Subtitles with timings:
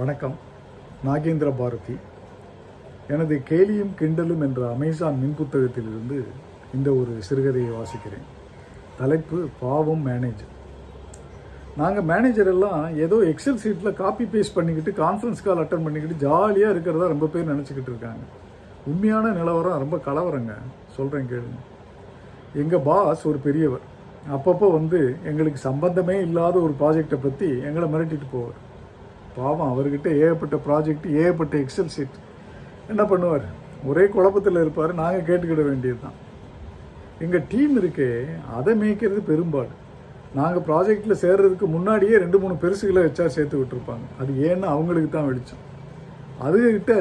[0.00, 0.34] வணக்கம்.
[1.06, 1.94] நாகேந்திர பாரதி.
[3.14, 6.18] எனது கேலியும் கிண்டலும் என்ற அமேசான் மின் புத்தகத்திலிருந்து
[6.76, 8.24] இந்த ஒரு சிறுகதையை வாசிக்கிறேன்.
[9.00, 10.52] தலைப்பு பாவம் மேனேஜர்
[11.80, 17.10] நாங்கள் மேனேஜர் எல்லாம் ஏதோ எக்ஸல் சீட்டில் காப்பி பேஸ்ட் பண்ணிக்கிட்டு கான்ஃபரன்ஸ் கால் அட்டன் பண்ணிக்கிட்டு ஜாலியாக இருக்கிறதா
[17.14, 18.24] ரொம்ப பேர் நினச்சிக்கிட்டு இருக்காங்க.
[18.92, 20.56] உண்மையான நிலவரம் ரொம்ப கலவரங்க.
[20.96, 21.60] சொல்கிறேன் கேளுங்க.
[22.62, 23.86] எங்கள் பாஸ் ஒரு பெரியவர்.
[24.38, 28.58] அப்பப்போ வந்து எங்களுக்கு சம்பந்தமே இல்லாத ஒரு ப்ராஜெக்டை பற்றி எங்களை மிரட்டிட்டு போவார்.
[29.36, 32.16] பாவம் அவர்கிட்ட ஏகப்பட்ட ப்ராஜெக்ட் ஏகப்பட்ட எக்ஸல் சீட்
[32.92, 33.46] என்ன பண்ணுவார்?
[33.90, 36.18] ஒரே குழப்பத்தில் இருப்பார் நாங்கள் கேட்டுக்கிட வேண்டியது தான்
[37.24, 38.10] எங்கள் டீம் இருக்கே
[38.58, 39.72] அதை மேய்க்கிறது பெரும்பாடு.
[40.38, 44.06] நாங்கள் ப்ராஜெக்டில் சேர்றதுக்கு முன்னாடியே ரெண்டு மூணு பெருசுகளை வச்சா சேர்த்து விட்டுருப்பாங்க.
[44.20, 45.62] அது ஏன்னு அவங்களுக்கு தான் வெளிச்சம்.
[46.46, 46.94] அதுகிட்ட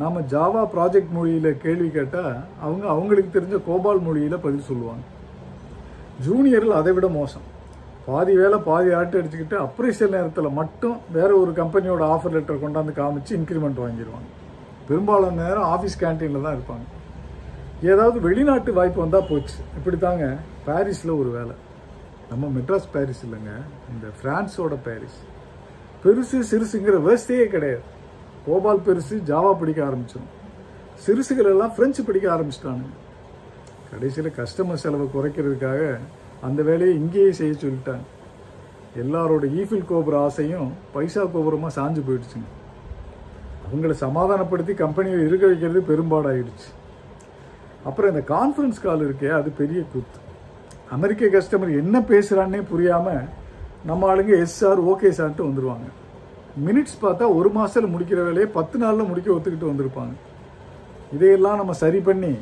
[0.00, 2.34] நாம் ஜாவா ப்ராஜெக்ட் மொழியில் கேள்வி கேட்டால்
[2.64, 5.04] அவங்க அவங்களுக்கு தெரிஞ்ச கோபால் மொழியில் பதில் சொல்லுவாங்க.
[6.26, 7.46] ஜூனியரில் அதை விட மோசம்.
[8.10, 13.32] பாதி வேலை பாதி ஆட்டு அடிச்சுக்கிட்டு அப்ரைசல் நேரத்தில் மட்டும் வேறு ஒரு கம்பெனியோட ஆஃபர் லெட்டர் கொண்டாந்து காமிச்சு
[13.40, 14.28] இன்க்ரிமெண்ட் வாங்கிடுவாங்க
[14.88, 16.86] பெரும்பாலான நேரம் ஆஃபீஸ் கேன்டீனில் தான் இருப்பாங்க.
[17.90, 19.58] ஏதாவது வெளிநாட்டு வாய்ப்பு வந்தால் போச்சு.
[19.78, 20.24] இப்படி தாங்க
[20.64, 21.54] பாரிஸில் ஒரு வேலை.
[22.30, 23.52] நம்ம மெட்ராஸ் பாரிஸ் இல்லைங்க
[23.92, 25.20] இந்த ஃப்ரான்ஸோட பாரிஸ்.
[26.02, 27.84] பெருசு சிறுசுங்கிற வேஸ்டே கிடையாது.
[28.46, 30.30] கோபால் பெருசு ஜாவா படிக்க ஆரம்பிச்சிடும்.
[31.06, 32.92] சிறுசுகள் எல்லாம் ஃப்ரெஞ்சு படிக்க ஆரம்பிச்சிட்டானுங்க.
[33.92, 35.82] கடைசியில் கஸ்டமர் செலவை குறைக்கிறதுக்காக
[36.46, 38.06] அந்த வேலையை இங்கேயே செய்ய சொல்லிட்டாங்க.
[39.02, 42.48] எல்லாரோட ஈஃபில் கோபுர ஆசையும் பைசா கோபுரமாக சாஞ்சு போயிடுச்சுங்க.
[43.66, 46.68] அவங்கள சமாதானப்படுத்தி கம்பெனியை இருக்க வைக்கிறது பெரும்பாடாயிடுச்சு.
[47.88, 50.18] அப்புறம் இந்த கான்ஃபரன்ஸ் கால் இருக்கே அது பெரிய கூத்து.
[50.96, 53.28] அமெரிக்க கஸ்டமர் என்ன பேசுகிறான்னே புரியாமல்
[53.88, 55.86] நம்ம ஆளுங்க எஸ்ஆர் ஓகே சார்ன்ட்டு வந்துடுவாங்க
[56.66, 60.14] மினிட்ஸ் பார்த்தா ஒரு மாதத்தில் முடிக்கிற வேலையை பத்து நாளில் முடிக்க ஒத்துக்கிட்டு வந்திருப்பாங்க.
[61.16, 62.32] இதையெல்லாம் நம்ம சரி பண்ணி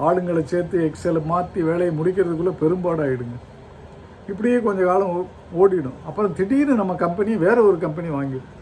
[0.00, 3.36] ஆளுங்களை சேர்த்து எக்ஸலை மாற்றி வேலையை முடிக்கிறதுக்குள்ளே பெரும்பாடாயிடுங்க.
[4.28, 6.06] இப்படியே கொஞ்சம் காலம் ஓ- ஓடிடும்.
[6.06, 8.56] அப்புறம் திடீர்னு நம்ம கம்பெனி வேறு ஒரு கம்பெனி வாங்கிடும்.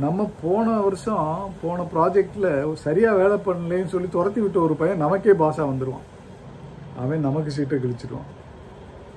[0.00, 5.72] நம்ம போன வருஷம் போன ப்ராஜெக்டில் சரியாக வேலை பண்ணலேன்னு சொல்லி துரத்தி விட்ட ஒரு பையன் நமக்கே பாஸாக
[5.72, 6.06] வந்துடுவான்
[6.98, 8.36] அவன் நமக்கு சீட்டை கிழிச்சிடுவான்.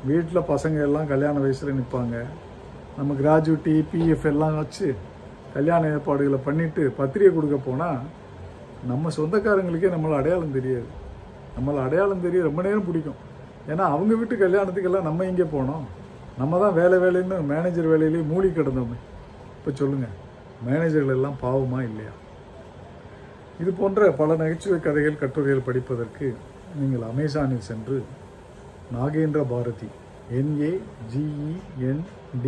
[0.05, 2.25] வீட்டில் பசங்க எல்லாம் கல்யாண வயசில் நிற்பாங்க
[2.97, 4.95] நம்ம கிராஜுவிட்டி பிஎஃப் எல்லாம் வச்சு
[5.53, 7.97] கல்யாண ஏற்பாடுகளை பண்ணிவிட்டு பத்திரிகை கொடுக்க போனால்
[8.87, 10.99] நம்ம சொந்தக்காரங்களுக்கே நம்மளை அடையாளம் தெரியாது.
[11.55, 13.19] நம்மளை அடையாளம் தெரிய ரொம்ப நேரம் பிடிக்கும்.
[13.71, 15.85] ஏன்னா அவங்க வீட்டு கல்யாணத்துக்கெல்லாம் நம்ம இங்கே போனோம்.
[16.41, 18.97] நம்ம தான் வேலை வேலைன்னு மேனேஜர் வேலையிலேயே மூடி கிடந்தோமே.
[19.57, 20.15] இப்போ சொல்லுங்கள்
[20.67, 22.13] மேனேஜர்கள் எல்லாம் பாவமா இல்லையா?
[23.61, 26.27] இது போன்ற பல நகைச்சுவை கதைகள் கட்டுரைகள் படிப்பதற்கு
[26.79, 27.97] நீங்கள் அமேசானில் சென்று
[28.95, 29.89] Nagendra Bharathi
[30.39, 30.71] NA
[31.13, 32.41] ஜிஇஎன்டிஆர்ஏ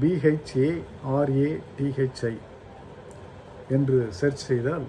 [0.00, 0.68] BHA
[1.16, 1.50] RA
[3.76, 4.86] என்று சர்ச் செய்தால்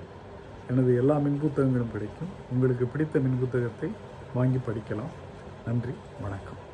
[0.67, 2.33] எனது எல்லா மின் புத்தகங்களும் கிடைக்கும்.
[2.47, 3.89] உங்களுக்கு பிடித்த மின் புத்தகத்தை
[4.33, 5.13] வாங்கி படிக்கலாம்.
[5.63, 5.95] நன்றி.
[6.17, 6.66] வணக்கம்.